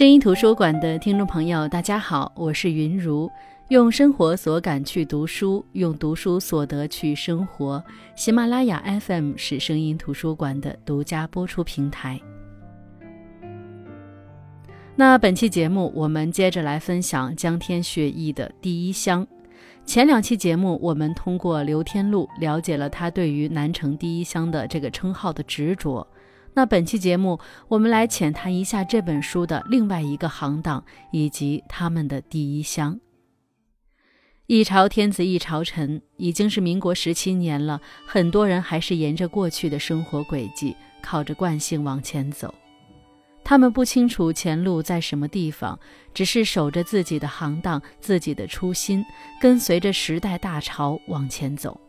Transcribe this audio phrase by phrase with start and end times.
[0.00, 3.30] 声音图书馆的听众朋友，大家好，我是云如。
[3.68, 7.84] 用生活所感去读书，用读书所得去生活。
[8.16, 12.18] 喜马拉雅 FM 是声音图书馆的独家播出平台。
[14.96, 19.26] 那本期节目，我们接着来分享江天雪译的第一香。
[19.84, 26.06] 前两期节目，我们通过刘天禄了解了他对于南城第一香的这个称号的执着。
[26.52, 32.98] 那本期节目，我们来浅谈一下这本书的另外一个行当以及他们的第一香。
[34.46, 42.52] 一朝天子一朝臣，已经是民国十七年了，很多人还是沿着过去的生活轨迹，靠着惯性往前走。
[43.44, 45.78] 他们不清楚前路在什么地方，
[46.12, 49.04] 只是守着自己的行当、自己的初心，
[49.40, 51.80] 跟随着时代大潮往前走。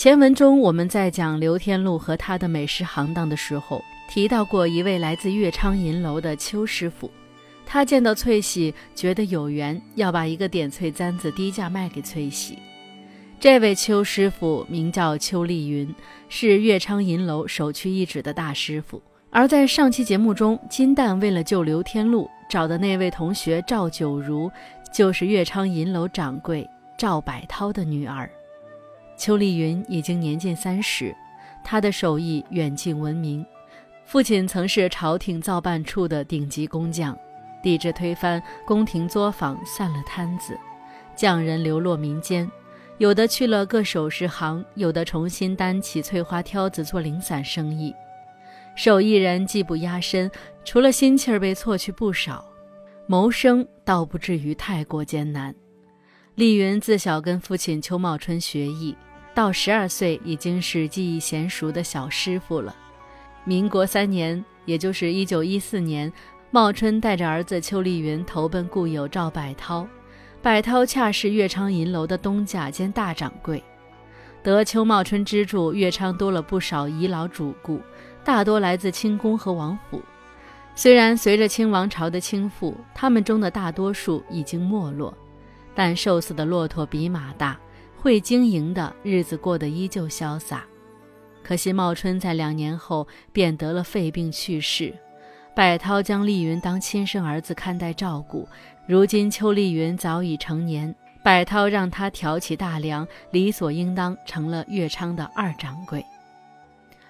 [0.00, 7.10] 前文中，我们在讲刘天禄和他的美食行当的时候，提到过一位来自乐昌银楼的邱师傅。
[7.66, 12.58] 他见到翠喜，觉得有缘，要把一个点翠簪子低价卖给翠喜。
[13.38, 15.94] 这位邱师傅名叫邱丽云，
[16.30, 19.02] 是乐昌银楼首屈一指的大师傅。
[19.28, 24.50] 而在上期节目中，金蛋为了救刘天禄，找的那位同学赵九如，
[24.94, 28.30] 就是乐昌银楼掌柜赵百涛的女儿。
[29.20, 31.14] 邱丽云已经年近三十，
[31.62, 33.44] 她的手艺远近闻名。
[34.06, 37.14] 父亲曾是朝廷造办处的顶级工匠，
[37.62, 40.58] 帝制推翻，宫廷作坊散了摊子，
[41.14, 42.50] 匠人流落民间，
[42.96, 47.94] 有的去了各首饰行，有的重新担起翠花挑子做零散生意。
[48.74, 50.30] 手艺人技不压身，
[50.64, 52.42] 除了心气儿被错去不少，
[53.06, 55.54] 谋生倒不至于太过艰难。
[56.36, 58.96] 丽云自小跟父亲邱茂春学艺。
[59.34, 62.74] 到十二岁，已经是技艺娴熟的小师傅了。
[63.44, 66.12] 民国三年，也就是一九一四年，
[66.50, 69.86] 茂春带着儿子邱丽云投奔故友赵百涛。
[70.42, 73.62] 百涛恰是乐昌银楼的东家兼大掌柜。
[74.42, 77.80] 得邱茂春资助，乐昌多了不少遗老主顾，
[78.24, 80.02] 大多来自清宫和王府。
[80.74, 85.12] 虽然随着清王朝的倾覆，他们中的大多数已经没落，
[85.74, 87.58] 但瘦死的骆驼比马大。
[88.02, 90.64] 会经营的日子过得依旧潇洒，
[91.42, 94.94] 可惜茂春在两年后便得了肺病去世。
[95.54, 98.48] 百涛将丽云当亲生儿子看待照顾，
[98.86, 106.02] 如今邱丽云早已成年，百涛让他挑起大梁，理所应当成了乐昌的二掌柜。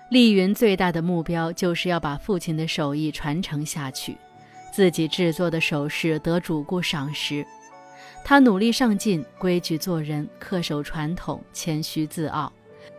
[0.09, 4.17] 丽云最大的目标就是要把父亲的手艺传承下去，
[4.73, 7.47] 自己制作的首饰得主顾赏识。
[8.25, 12.53] 他努力上进，规矩做人，恪守传统，谦虚自傲。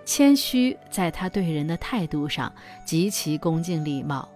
[0.03, 2.51] 谦虚在他对人的态度上
[2.85, 4.27] 极其恭敬礼貌，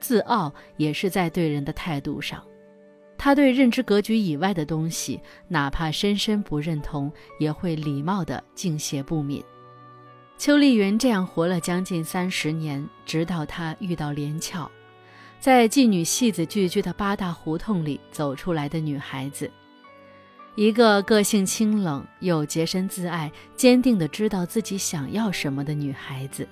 [0.00, 2.42] 自傲也是在对人的态度上。
[3.16, 9.44] 他对认知格局以外的东西，哪怕深深不认同，也会礼貌地敬谢不敏。
[10.38, 14.68] 邱丽云这样活了将近三十年，直到她遇到连翘，
[15.38, 19.48] 在妓女戏子聚居的八大胡同里走出来的女孩子。
[20.54, 26.46] 一个个性清冷又洁身自爱、坚定地知道自己想要什么的女孩子，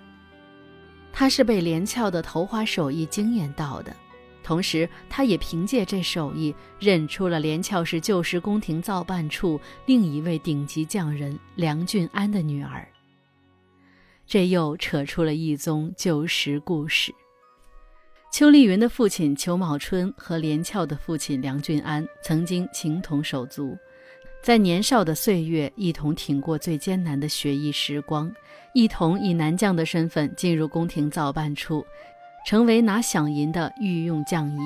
[1.12, 3.94] 她是被连翘的头花手艺惊艳到的，
[4.42, 12.88] 同时她也凭借这手艺认出了连翘是旧时宫廷造办处另一位顶级匠人梁俊安的女儿。
[14.26, 17.12] 这又扯出了一宗旧时故事：
[18.32, 23.76] 邱丽云的父亲邱茂春和连翘的父亲梁俊安曾经情同手足。
[24.42, 28.32] 在年少的岁月，一同挺过最艰难的学艺时光，
[28.72, 31.84] 一同以男将的身份进入宫廷造办处，
[32.46, 34.58] 成为拿饷银的御用匠役。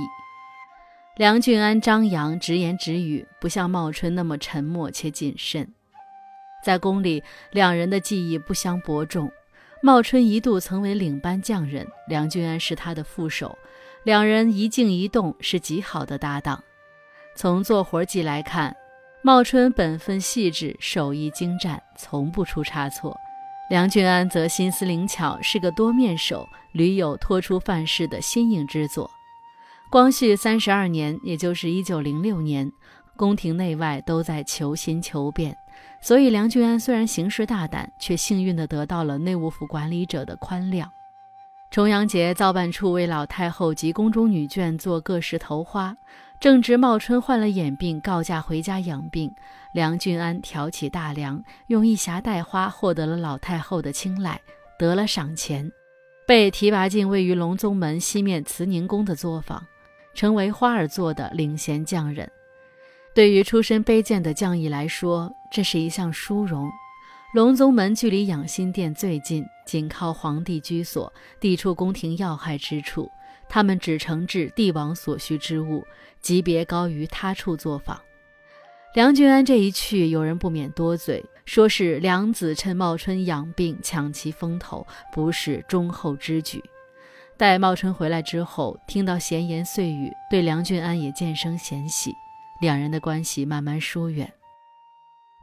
[1.16, 5.68] 梁俊安张扬直言直语，不像茂春那么沉默且谨慎。
[6.64, 9.31] 在宫里，两人的技艺不相伯仲。
[9.82, 13.58] 茂春一度曾为领班匠人，梁俊安是他的副手，
[14.04, 16.62] 两人一静一动，是极好的搭档。
[17.34, 18.75] 从做活计来看。
[19.26, 23.17] 茂春本分细致，手艺精湛，从不出差错。
[23.71, 29.11] 梁俊安则心思灵巧，是个多面手，屡有脱出范式的新颖之作。
[29.91, 32.71] 光绪三十二年，也就是一九零六年，
[33.17, 35.56] 宫廷内外都在求新求变，
[36.03, 40.85] 所以梁俊安虽然行事大胆，却幸运地得到了内务府管理者的宽谅。
[41.71, 45.97] 重阳节，造办处为老太后及宫中女眷做各式头花。
[46.44, 49.35] 正值茂春患了眼病，告假回家养病。
[49.73, 54.38] 梁俊安挑起大梁，用一匣带花获得了老太后的青睐，
[54.79, 55.73] 得了赏钱，
[56.26, 59.64] 被提拔进位于隆宗门西面慈宁宫的作坊。
[60.12, 62.31] 成为花儿座的领衔匠人。
[63.14, 66.70] 对于出身卑贱的匠役来说，这是一项殊荣。
[67.32, 73.11] 隆宗门距离养心殿最近，紧靠皇帝居所，地处宫廷要害之处。
[73.54, 75.86] 他们只承制帝王所需之物，
[76.20, 77.96] 级别高于他处作坊。
[78.96, 86.60] 梁俊安这一去，有人不免多嘴，说是梁子趁茂春养病抢其风头，不是忠厚之举。
[87.36, 92.10] 待茂春回来之后，听到闲言碎语，对梁俊安也渐生嫌隙。
[92.60, 94.32] 两人的关系慢慢疏远，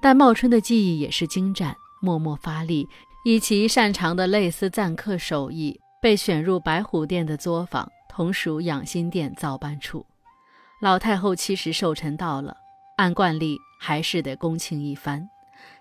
[0.01, 2.85] 但茂春的技艺也是精湛，默默发力，
[3.23, 10.05] 以其擅长的类似赞客手艺，被选入白虎殿的作坊，同属养心殿造办处。
[10.81, 12.57] 老太后七十寿辰到了，
[12.97, 15.29] 按惯例还是得恭庆一番。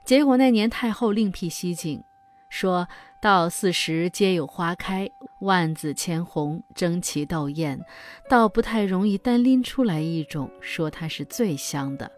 [0.04, 2.04] 结果那年太后另辟蹊径，
[2.48, 2.86] 说
[3.20, 5.10] 到四时皆有花开。
[5.40, 7.80] 万紫千红，争奇斗艳，
[8.28, 12.12] 倒不太容易单拎出来一种说它是最香的。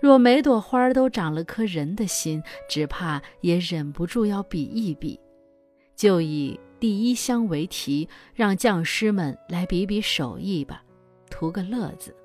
[0.00, 5.18] 若每朵花都长了颗人的心，只怕也忍不住要比一比。
[5.96, 10.82] 就以第一香为题，让匠师们来比比手艺吧，
[11.28, 12.16] 图个乐子。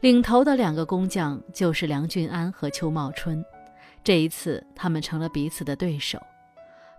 [0.00, 3.44] 领头的两个工匠就是梁俊安和邱茂春，
[4.02, 6.18] 这一次他们成了彼此的对手。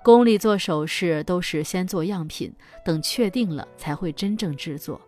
[0.04, 2.54] 宫里做首饰都是先做样品，
[2.86, 5.02] 等确定了才会真正制作。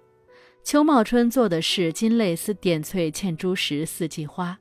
[0.64, 4.58] 邱茂春做的是金蕾丝点翠嵌珠石四季花，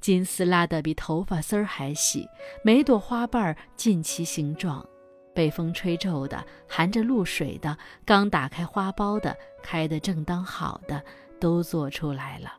[0.00, 2.26] 金丝拉得比头发丝儿还细，
[2.64, 4.86] 每朵花瓣尽其形状，
[5.40, 11.02] 被风吹皱的、含着露水的、刚打开花苞的、开得正当好的，
[11.40, 12.52] 都做出来了。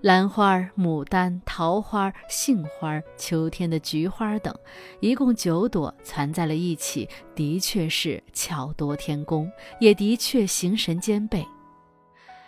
[0.00, 4.52] 兰花、牡丹、桃花、杏花、秋天的菊花等，
[4.98, 9.48] 一共九朵攒在了一起，的确是巧夺天工，
[9.78, 11.46] 也的确形神兼备。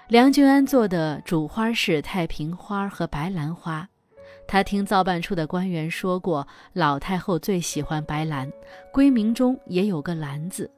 [0.08, 3.88] 梁君安做的主花是太平花和白兰花，
[4.48, 8.50] 他听造办处的官员说过，老太后最喜欢白兰，
[8.92, 10.70] 闺名中也有个兰字。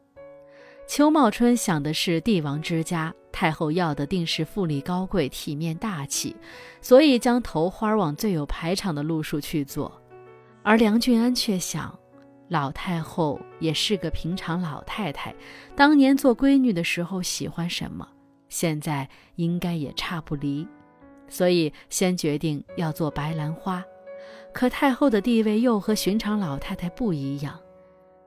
[0.87, 3.15] 邱茂春想的是帝王之家。
[3.31, 6.35] 太后要的定是富丽高贵、体面大气，
[6.81, 9.93] 所以将头花往最有排场的路数去做。
[10.65, 11.97] 而梁俊安却想，
[12.49, 15.33] 老太后也是个平常老太太，
[15.77, 18.09] 当年做闺女的时候喜欢什么，
[18.49, 20.67] 现在应该也差不离，
[21.29, 23.85] 所以先决定要做白兰花。
[24.53, 27.59] 可太后的地位又和寻常老太太不一样，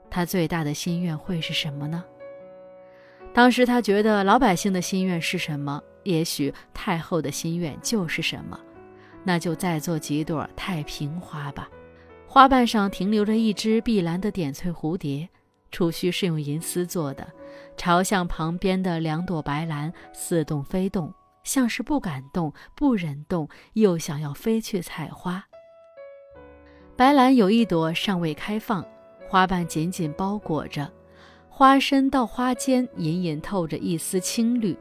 [0.09, 2.03] 她最大的心愿会是什么呢？
[3.33, 8.59] 当时他觉得老百姓的心愿是什么，也许太后的心愿就是什么，
[9.23, 11.69] 那就再做几朵太平花吧。
[12.27, 15.29] 花瓣上停留着一只碧蓝的点翠蝴蝶，
[15.71, 17.25] 触须是用银丝做的，
[17.77, 25.43] 朝向旁边的两朵白兰似动非动，像是不敢动、不忍动，又想要飞去采花。
[26.95, 28.85] 白兰有一朵尚未开放，
[29.27, 30.91] 花瓣紧紧包裹着。
[31.49, 34.75] 花身到花尖隐隐透着一丝青绿，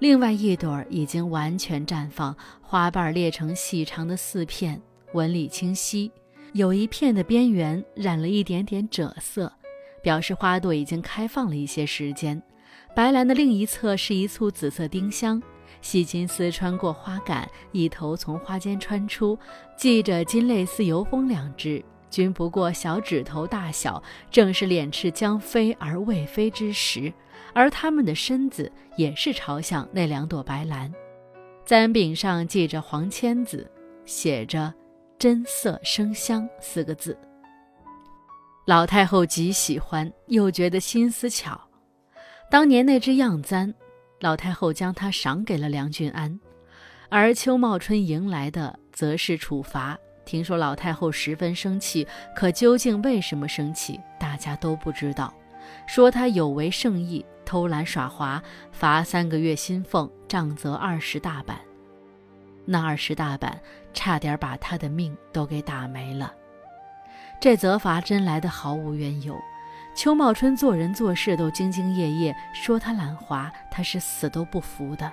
[0.00, 4.80] 另外一朵已经完全绽放，花瓣裂成细长的四片，
[5.12, 6.10] 纹理清晰，
[6.52, 9.50] 有一片的边缘染了一点点赭色，
[10.02, 12.42] 表示花朵已经开放了一些时间。
[12.94, 15.42] 白兰的另一侧是一簇紫色丁香，
[15.84, 19.38] 细金丝穿过花杆，一头从花间穿出，
[19.76, 21.84] 系着金类似油风两只。
[22.08, 27.12] 均不过小指头大小，正是脸翅将飞而未飞之时，
[27.52, 30.90] 而它们的身子也是朝向那两朵白兰。
[31.66, 33.70] 簪柄上系着黄签子，
[34.06, 34.72] 写着
[35.18, 37.14] “真色生香”四个字。
[38.64, 41.60] 老太后极喜欢，又觉得心思巧。
[42.50, 43.74] 当年那只样簪，
[44.20, 46.40] 老太后将它赏给了梁俊安，
[47.08, 49.98] 而邱茂春迎来的则是处罚。
[50.24, 55.32] 听说老太后十分生气，可究竟为什么生气，大家都不知道。
[55.86, 58.42] 说他有违圣意，偷懒耍滑，
[58.72, 61.58] 罚三个月薪俸，杖责二十大板。
[62.64, 63.60] 那二十大板
[63.92, 66.32] 差点把他的命都给打没了。
[67.38, 69.38] 这责罚真来的毫无缘由。
[69.94, 75.10] 邱茂春做人做事都兢兢业业，说他懒滑，他是死都不服的。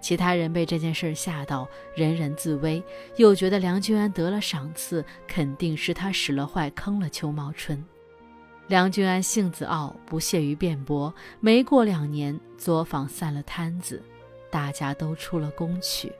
[0.00, 2.82] 其他人被这件事吓到，人人自危，
[3.16, 7.82] 又觉得梁君安得了赏赐，肯定是他使了坏，坑了邱茂春。
[8.66, 11.14] 梁君安性子傲，不屑于辩驳。
[11.38, 14.02] 没过两年，作坊散了摊子，
[14.50, 16.12] 大家都出了宫去，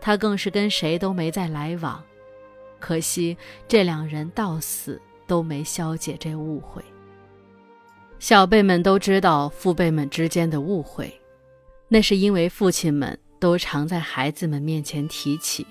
[0.00, 2.02] 他更是跟谁都没再来往。
[2.80, 3.36] 可惜
[3.68, 6.84] 这两人到死都没消解这误会。
[8.18, 11.12] 小辈们都知道父辈们之间的误会。
[11.88, 15.66] 那是因为父亲们都常在孩子们面前提起。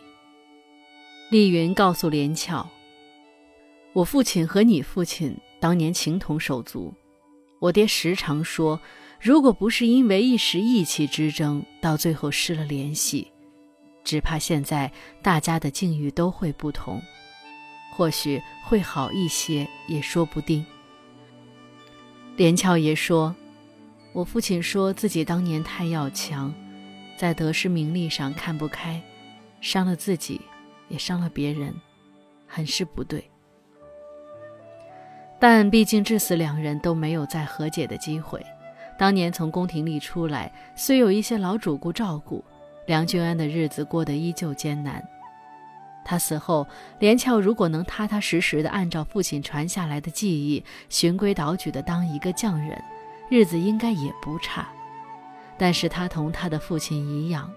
[1.29, 2.69] 丽云告诉连翘
[3.93, 6.93] ：“我父亲和你父亲当年情同手足，
[7.59, 8.79] 我爹时常说，
[9.19, 13.31] 如果不是因为一时意气之争，到最后失了联系，
[14.03, 14.91] 只怕现在
[15.23, 17.01] 大家的境遇都会不同，
[17.95, 20.63] 或许会好一些，也说不定。”
[22.35, 23.35] 连翘也说
[24.13, 26.53] ：“我父亲说自己当年太要强，
[27.17, 29.01] 在得失名利上看不开，
[29.61, 30.41] 伤了自己。”
[30.89, 31.73] 也伤了别人，
[32.45, 33.23] 很是不对。
[35.39, 38.45] 但毕竟至死两人都没有再和解的机会。
[38.95, 42.43] 当年从宫廷里出来，虽有一些老主顾照顾，
[42.85, 45.03] 梁君安的日子过得依旧艰难。
[46.05, 46.67] 他死后，
[46.99, 52.81] 连翘如果能踏踏实实的按照父亲传下来的技艺，循规蹈矩的当一个匠人，
[53.29, 54.67] 日子应该也不差。
[55.57, 57.51] 但是他同他的父亲一样，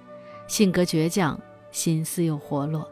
[0.47, 1.41] 性格倔强，
[1.73, 2.89] 心思又活络。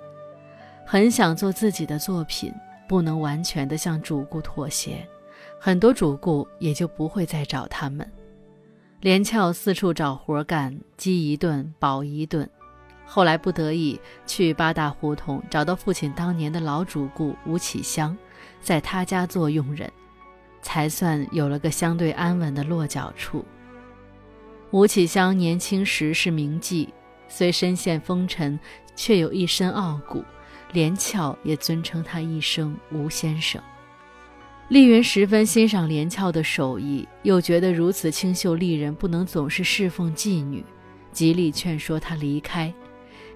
[0.86, 2.52] 很想做自己的作品，
[2.88, 5.06] 不能完全的向主顾妥协，
[5.60, 8.10] 很多主顾也就不会再找他们。
[9.00, 12.48] 连翘四处找活干，饥一顿饱一顿，
[13.04, 18.16] 后来不得已去八大胡同找到父亲当年的老主顾吴启香，
[18.60, 19.90] 在他家做佣人，
[20.62, 23.44] 才算有了个相对安稳的落脚处。
[24.70, 26.88] 吴启香年轻时是名妓，
[27.28, 28.58] 虽身陷风尘，
[28.96, 30.24] 却有一身傲骨。
[30.72, 33.62] 连翘也尊称他一声吴先生。
[34.66, 40.64] 丽云十分欣赏连翘的手艺，又觉得如此清秀丽人不能总是侍奉妓女，
[41.12, 42.74] 极力劝说他离开，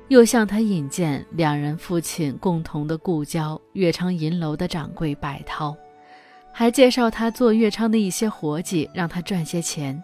[0.09, 5.77] 又向他引荐两人父亲共同的故交乐昌银楼的掌柜白涛，
[6.51, 10.03] 还介绍他做乐昌的一些活计，让他赚些钱。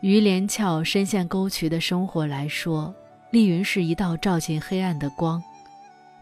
[0.00, 2.92] 于连翘深陷沟渠的生活来说，
[3.30, 5.40] 丽云是一道照进黑暗的光。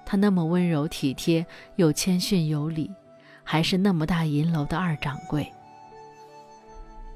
[0.05, 2.91] 她那么温柔体贴，又谦逊有礼，
[3.43, 5.51] 还是那么大银楼的二掌柜。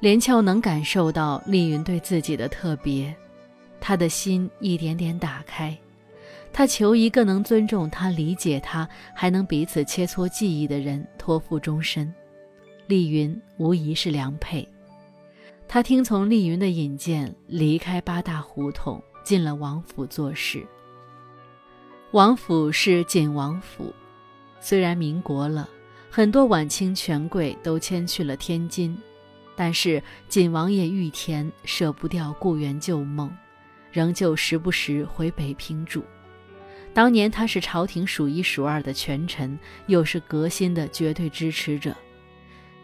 [0.01, 3.15] 连翘能感受到丽云对自己的特别，
[3.87, 5.77] 他的心一点点打开。
[6.55, 12.11] 他求一个能尊重他、理解他，还能彼此切磋技艺的人托付终身。
[12.87, 14.67] 丽云无疑是良配。
[15.69, 20.67] 他听从丽云的引荐，离开八大胡同，进了王府做事。
[22.13, 23.93] 王府是锦王府，
[24.61, 25.69] 虽然民国了，
[26.09, 28.97] 很多晚清权贵都迁去了天津，
[29.55, 33.31] 但是锦王爷玉田舍不掉故园旧梦，
[33.95, 36.03] 仍旧时不时回北平住。
[36.93, 41.95] 当年他是朝廷数一数二的权臣，又是革新的绝对支持者。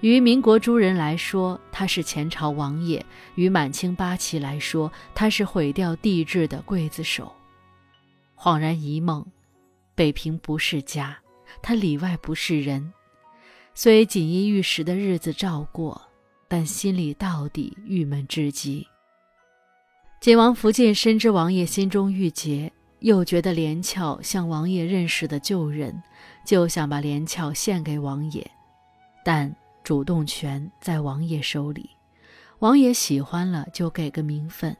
[0.02, 7.34] 于民国诸人来说，他是前朝王爷；于满清八旗来说，他是毁掉帝制的刽子手。
[8.36, 9.26] 恍然一梦，
[9.96, 11.18] 北平不是家，
[11.60, 12.92] 他里外不是人。
[13.74, 16.00] 虽锦衣玉食的日子照过，
[16.48, 18.86] 但心里到底郁闷至极。
[20.20, 26.02] 锦王福晋深知王爷心中郁结，又觉得连翘像王爷认识的旧人，
[26.44, 28.46] 就想把连翘献给王爷，
[29.24, 31.88] 但主动权在王爷手里。
[32.58, 34.76] 王爷喜欢了就给个名分，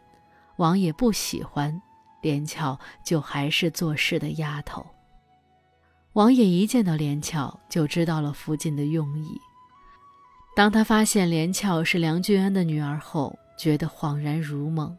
[0.57, 1.81] 王爷不喜欢。
[2.21, 4.85] 连翘就还是做事的丫头。
[6.13, 9.41] 王爷一见到连翘，就知道了福晋的用意。
[10.55, 14.95] 当他发现连翘是梁俊安的女儿后，觉得恍然如梦。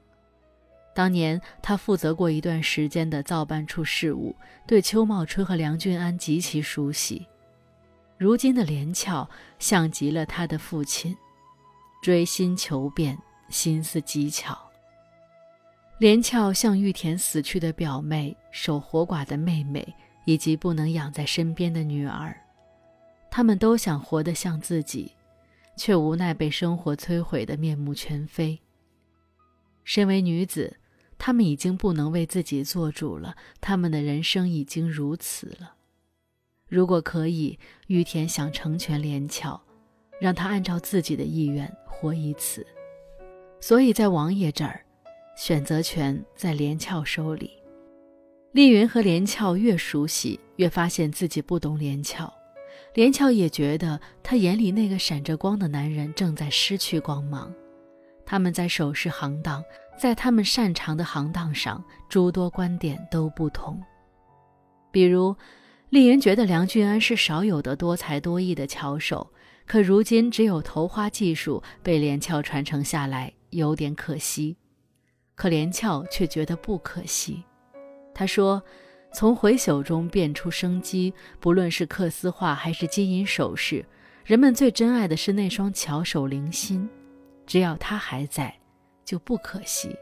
[0.93, 4.35] 当年他负责过一段时间的造办处事务，
[4.67, 7.25] 对邱茂春和梁俊安极其熟悉。
[8.17, 11.15] 如今的连翘像极了他的父亲，
[12.03, 13.17] 追新求变，
[13.49, 14.57] 心思极巧。
[15.97, 19.95] 连翘像玉田死去的表妹、守活寡的妹妹，
[20.25, 22.35] 以及不能养在身边的女儿，
[23.29, 25.11] 他们都想活得像自己，
[25.77, 28.59] 却无奈被生活摧毁的面目全非。
[29.83, 30.75] 身为女子，
[31.23, 35.75] 他们已经不能为自己做主了，他们的人生已经如此了。
[36.67, 39.61] 如果可以，玉田想成全连翘，
[40.19, 42.65] 让他按照自己的意愿活一次。
[43.59, 44.83] 所以在王爷这儿。
[45.33, 47.51] 选择权在连翘手里。
[48.51, 52.31] 丽云和连翘越熟悉，越发现自己不懂连翘。
[52.93, 57.51] 连翘也觉得他眼里那个闪着光的男人正在失去光芒。
[58.25, 59.63] 他们在首饰行当，
[59.97, 63.81] 在他们擅长的行当上，诸多观点都不同。
[64.91, 65.35] 比如，
[65.89, 69.31] 丽云觉得梁俊安是少有的多才多艺的巧手，
[69.65, 74.57] 可如今只有头花技术被连翘传承下来，有点可惜。
[75.35, 77.43] 可连翘却觉得不可惜。
[78.13, 78.61] 他说
[79.13, 83.85] ：“从回首中变出生机，不论是缂丝画还是金银首饰，
[84.25, 86.87] 人们最珍爱的是那双巧手灵心。
[87.47, 88.53] 只要它还在，
[89.11, 89.93] 就不可惜。”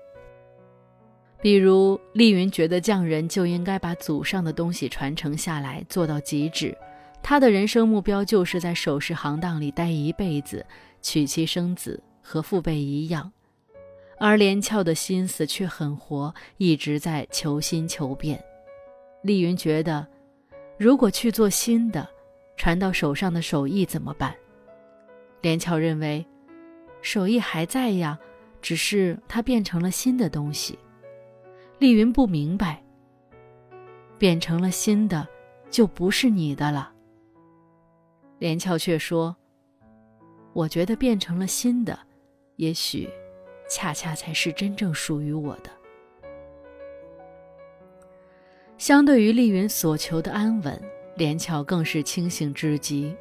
[1.41, 6.77] 比如丽云觉得匠人就应该把祖上的东西传承下来，做到极致。
[7.23, 10.63] 他的人生目标就是在首饰行当里待一辈子，
[11.01, 13.31] 娶妻生子，和父辈一样。
[14.19, 18.43] 而连翘的心思却很活，一直在求新求变。
[19.23, 20.05] 丽云觉得，
[20.77, 22.07] 如果去做新的，
[22.57, 24.35] 传到手上的手艺怎么办？
[25.41, 26.25] 连翘认为，
[27.01, 28.19] 手艺还在呀，
[28.61, 30.77] 只是它变成了新的东西。
[31.77, 32.83] 丽云不明白，
[34.17, 35.27] 变成了新的，
[35.69, 36.91] 就不是你的了。
[38.37, 39.35] 连翘却说
[40.53, 41.97] ：“我觉得变成了新的，
[42.57, 43.09] 也许，
[43.69, 45.69] 恰恰才是真正属于我的。”
[48.77, 50.81] 相对于丽云所求的安稳，
[51.15, 53.13] 连翘更是清醒至极。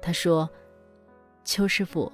[0.00, 0.50] 他说
[1.44, 2.12] ：“邱师傅，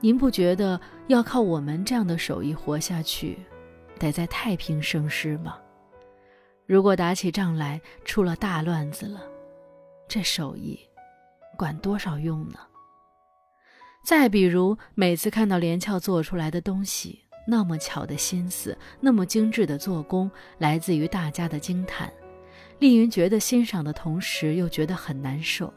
[0.00, 3.38] 您不觉得要靠我们这样的手艺活下去？”
[3.98, 5.56] 得在太平盛世吗？
[6.66, 9.22] 如果打起仗来出了大乱子了，
[10.06, 10.78] 这手艺
[11.56, 12.58] 管多少用呢？
[14.04, 22.12] 再比如，每次看到连翘做出来的东西，那么巧的心思，那么精致的做工，来自于大家的惊叹，
[22.78, 25.72] 丽云觉得欣赏的同时又觉得很难受。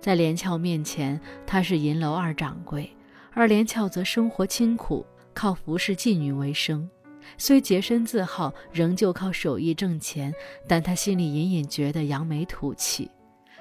[0.00, 2.90] 在连翘面前，他是银楼二掌柜，
[3.38, 6.90] 而连翘则生活清苦，靠服侍妓女为生。
[7.36, 10.34] 虽洁身自好，仍旧靠手艺挣钱，
[10.66, 13.08] 但他心里隐隐觉得扬眉吐气，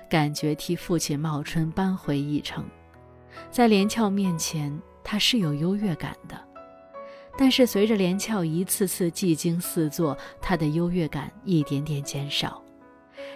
[0.09, 2.65] 感觉替父亲冒春扳回一城。
[3.51, 6.43] 在连翘面前，他是有优越感的，
[7.37, 12.59] 但是随着连翘一次次技惊四座，他的优越感一点点减少。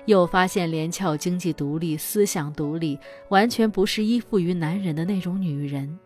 [0.08, 2.98] 又发现连翘经济独立、思想独立，
[3.30, 6.00] 完全不是依附于男人的那种女人，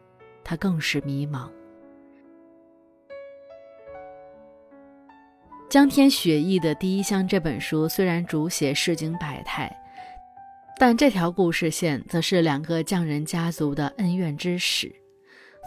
[0.46, 1.50] 他更是迷茫。
[5.68, 9.76] 江天雪译的《第一香》这本书虽然主写市井百态，
[10.80, 14.94] 但这条故事线则是两个匠人家族的恩怨之始。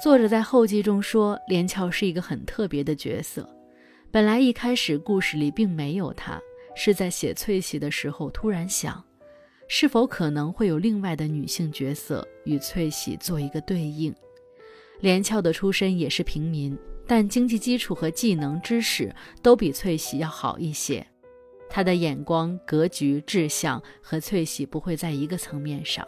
[0.02, 3.46] 作者在后记中说，连翘是一个很特别的角色。
[4.10, 6.40] 本来一开始故事里并没有他，
[6.74, 9.04] 是在写翠喜的时候突然想，
[9.66, 14.14] 是否可能会有另外的女性角色与翠喜做一个对应。
[15.00, 16.76] 连翘的出身也是平民。
[17.06, 21.06] 但经济基础和技能、知识都比翠喜要好一些，
[21.70, 26.06] 他的眼光、格局、志向和翠喜不会在一个层面上。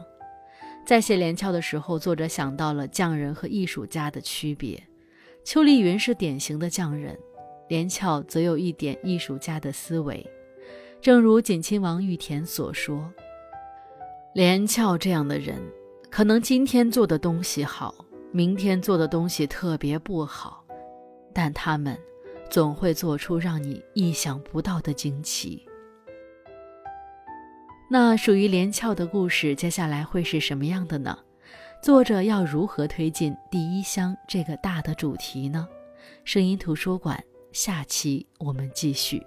[0.84, 4.82] 在写连翘的时候，作者想到了匠人和艺术家的区别。
[5.42, 7.18] 邱丽云是典型的匠人，
[7.68, 10.26] 连翘则有一点艺术家的思维。
[11.00, 13.10] 正如锦亲王玉田所说
[14.34, 15.58] ：“连翘这样的人，
[16.10, 17.94] 可能今天做的东西好，
[18.32, 20.64] 明天做的东西特别不好。”
[21.32, 21.96] 但他们
[22.50, 25.64] 总会做出让你意想不到的惊奇。
[27.88, 31.16] 那属于连翘的故事，接下来会是什么样的呢？
[31.82, 35.68] 作者要如何推进第一香这个大的主题呢？
[36.24, 39.24] 声音图书馆，下期我们继续。